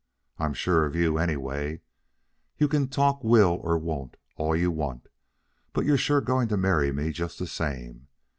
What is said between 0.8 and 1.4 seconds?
of you,